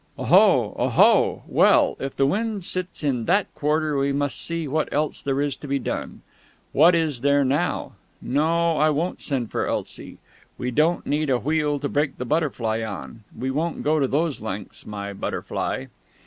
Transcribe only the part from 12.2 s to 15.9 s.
butterfly on; we won't go to those lengths, my butterfly...."